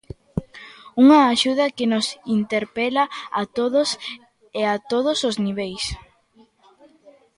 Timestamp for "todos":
3.57-3.89, 4.91-5.17